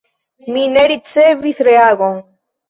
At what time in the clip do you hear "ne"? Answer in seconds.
0.71-0.85